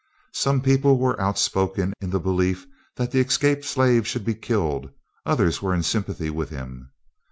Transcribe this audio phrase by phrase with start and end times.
[0.33, 2.65] Some people were outspoken in the belief
[2.95, 4.89] that the escaped slave should be killed;
[5.27, 6.89] others were in sympathy with him.